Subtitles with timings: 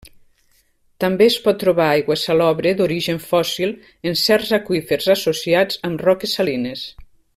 [1.03, 3.75] També es pot trobar aigua salobre d'origen fòssil
[4.13, 6.89] en certs aqüífers associats amb roques salines.